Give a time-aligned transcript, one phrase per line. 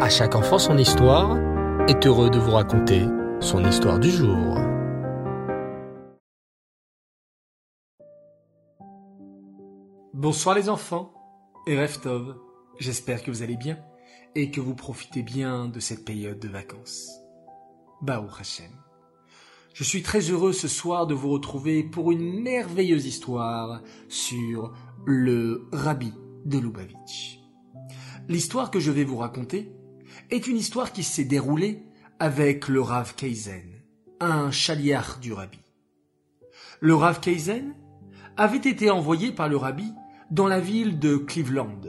[0.00, 1.38] À chaque enfant son histoire
[1.88, 3.06] est heureux de vous raconter
[3.38, 4.58] son histoire du jour.
[10.12, 11.12] Bonsoir les enfants
[11.68, 12.34] et Reftov,
[12.80, 13.78] j'espère que vous allez bien
[14.34, 17.08] et que vous profitez bien de cette période de vacances.
[18.02, 18.72] Baou Hashem.
[19.74, 24.72] Je suis très heureux ce soir de vous retrouver pour une merveilleuse histoire sur
[25.06, 26.12] le Rabbi
[26.44, 27.38] de Lubavitch.
[28.28, 29.70] L'histoire que je vais vous raconter
[30.30, 31.82] est une histoire qui s'est déroulée
[32.18, 33.82] avec le Rav Kaizen,
[34.20, 35.58] un chaliar du Rabbi.
[36.80, 37.74] Le Rav Kaizen
[38.36, 39.92] avait été envoyé par le Rabbi
[40.30, 41.80] dans la ville de Cleveland.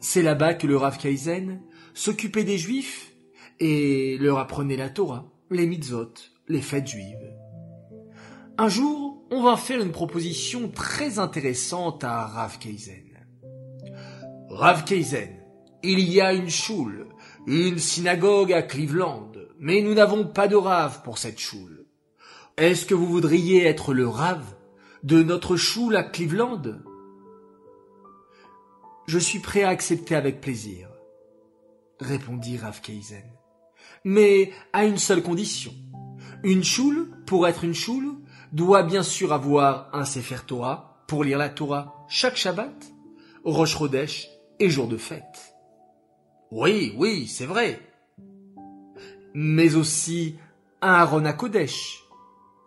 [0.00, 1.60] C'est là-bas que le Rav Kaizen
[1.94, 3.12] s'occupait des Juifs
[3.60, 6.14] et leur apprenait la Torah, les mitzvot,
[6.48, 7.32] les fêtes juives.
[8.58, 13.04] Un jour, on va faire une proposition très intéressante à Rav Kaizen.
[14.50, 15.30] Rav Kaizen,
[15.82, 17.06] il y a une choule,
[17.46, 21.86] une synagogue à Cleveland, mais nous n'avons pas de Rav pour cette choule.
[22.56, 24.42] Est-ce que vous voudriez être le Rav
[25.02, 26.62] de notre choule à Cleveland?
[29.06, 30.88] Je suis prêt à accepter avec plaisir,
[31.98, 33.24] répondit Rav Kaizen,
[34.04, 35.72] mais à une seule condition.
[36.44, 38.16] Une choule, pour être une choule,
[38.52, 42.92] doit bien sûr avoir un Sefer Torah pour lire la Torah chaque Shabbat,
[43.44, 44.28] Rosh Chodesh
[44.60, 45.51] et jour de fête.
[46.54, 47.80] Oui, oui, c'est vrai.
[49.32, 50.36] Mais aussi
[50.82, 52.04] un Aaron à Kodesh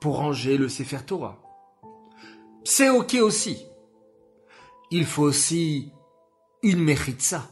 [0.02, 1.40] pour ranger le Sefer Torah.
[2.64, 3.64] C'est ok aussi.
[4.90, 5.92] Il faut aussi
[6.64, 7.48] une Mechitza,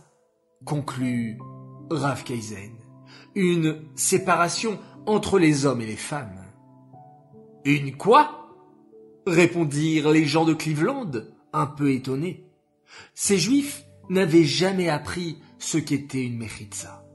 [0.65, 1.37] conclut
[1.91, 2.23] Rav.
[3.35, 6.43] Une séparation entre les hommes et les femmes.
[7.63, 8.49] Une quoi?
[9.27, 11.11] Répondirent les gens de Cleveland,
[11.53, 12.43] un peu étonnés.
[13.13, 17.05] Ces juifs n'avaient jamais appris ce qu'était une mechitza.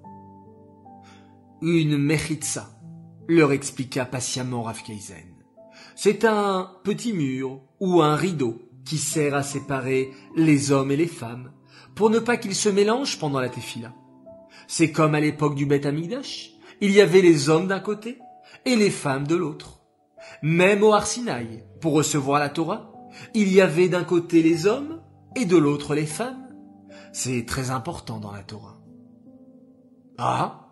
[1.60, 2.70] Une mechitza,
[3.28, 4.80] leur expliqua patiemment Rav.
[5.94, 11.06] C'est un petit mur ou un rideau qui sert à séparer les hommes et les
[11.06, 11.53] femmes
[11.94, 13.92] pour ne pas qu'ils se mélangent pendant la tefila.
[14.66, 16.53] C'est comme à l'époque du Beth Amikdash.
[16.81, 18.19] Il y avait les hommes d'un côté
[18.64, 19.81] et les femmes de l'autre.
[20.42, 22.92] Même au Arsinaï, pour recevoir la Torah,
[23.34, 25.03] il y avait d'un côté les hommes
[25.37, 26.47] et de l'autre les femmes.
[27.12, 28.80] C'est très important dans la Torah.
[30.19, 30.69] Ah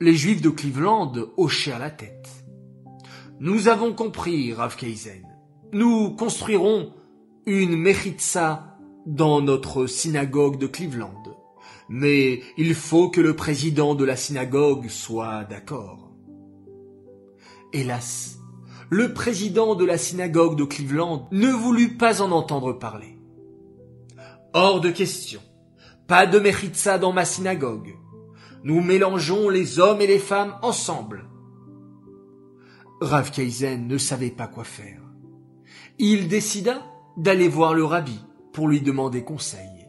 [0.00, 2.28] Les Juifs de Cleveland hochèrent la tête.
[3.40, 5.26] Nous avons compris, Rav Kaizen.
[5.72, 6.92] Nous construirons
[7.46, 11.22] une mechitza dans notre synagogue de Cleveland.
[11.88, 16.10] Mais il faut que le président de la synagogue soit d'accord.
[17.72, 18.38] Hélas,
[18.90, 23.15] le président de la synagogue de Cleveland ne voulut pas en entendre parler.
[24.52, 25.40] Hors de question.
[26.06, 27.94] Pas de mechitza dans ma synagogue.
[28.62, 31.28] Nous mélangeons les hommes et les femmes ensemble.
[33.00, 35.02] Rav Kaizen ne savait pas quoi faire.
[35.98, 36.82] Il décida
[37.16, 38.18] d'aller voir le rabbi
[38.52, 39.86] pour lui demander conseil.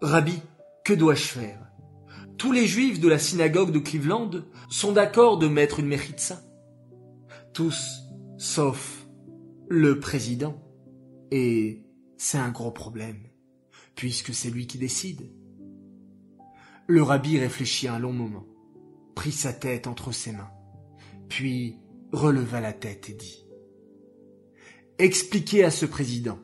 [0.00, 0.40] Rabbi,
[0.84, 1.60] que dois-je faire?
[2.38, 4.30] Tous les juifs de la synagogue de Cleveland
[4.68, 6.40] sont d'accord de mettre une mechitza.
[7.52, 8.02] Tous,
[8.36, 9.06] sauf
[9.68, 10.60] le président.
[11.30, 11.81] Et
[12.22, 13.18] c'est un gros problème,
[13.96, 15.28] puisque c'est lui qui décide.
[16.86, 18.46] Le rabbi réfléchit un long moment,
[19.16, 20.52] prit sa tête entre ses mains,
[21.28, 21.80] puis
[22.12, 23.44] releva la tête et dit
[25.00, 26.38] Expliquez à ce président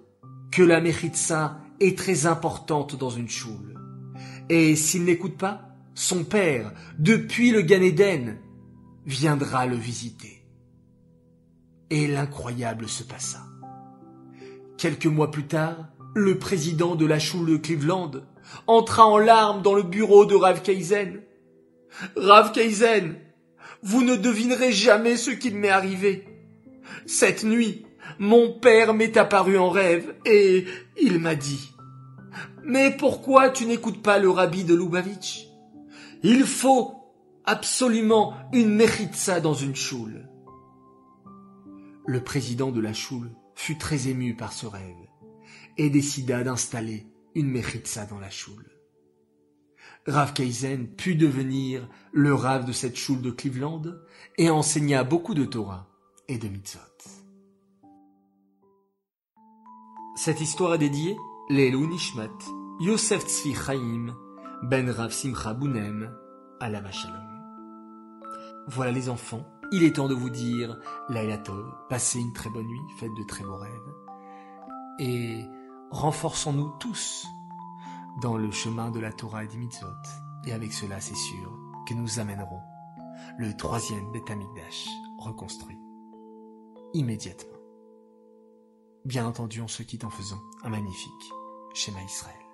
[0.50, 3.78] que la mechitza est très importante dans une choule.
[4.48, 8.40] Et s'il n'écoute pas, son père, depuis le Gan Eden,
[9.06, 10.44] viendra le visiter.
[11.90, 13.47] Et l'incroyable se passa.
[14.78, 18.12] Quelques mois plus tard, le président de la choule de Cleveland
[18.68, 21.20] entra en larmes dans le bureau de Rav Kaizen.
[22.16, 22.52] Rav
[23.82, 26.28] vous ne devinerez jamais ce qu'il m'est arrivé.
[27.06, 27.86] Cette nuit,
[28.20, 30.64] mon père m'est apparu en rêve et
[31.00, 31.72] il m'a dit
[32.62, 35.48] Mais pourquoi tu n'écoutes pas le rabbi de Lubavitch?
[36.22, 36.94] Il faut
[37.44, 40.28] absolument une mechitza dans une choule.
[42.06, 45.04] Le président de la choule fut très ému par ce rêve
[45.78, 48.70] et décida d'installer une mechitza dans la choule.
[50.06, 53.82] Rav Kaizen put devenir le Rav de cette choule de Cleveland
[54.38, 55.88] et enseigna beaucoup de Torah
[56.28, 56.80] et de mitzvot.
[60.14, 61.16] Cette histoire est dédiée
[61.50, 62.38] Lelou Nishmat,
[62.78, 64.16] Yosef Tzvi Chaim,
[64.62, 66.14] Ben Rav Simcha Bounem,
[66.60, 67.26] Alava Shalom.
[68.68, 70.78] Voilà les enfants, il est temps de vous dire
[71.08, 73.94] Laila Tov, passez une très bonne nuit, faites de très beaux rêves.
[74.98, 75.44] Et
[75.90, 77.26] renforçons-nous tous
[78.22, 79.86] dans le chemin de la Torah et des mitzvot.
[80.44, 82.60] Et avec cela, c'est sûr que nous amènerons
[83.38, 84.88] le troisième Beth Amikdash
[85.18, 85.78] reconstruit
[86.94, 87.58] immédiatement.
[89.04, 91.32] Bien entendu, on se quitte en faisant un magnifique
[91.74, 92.47] schéma Israël.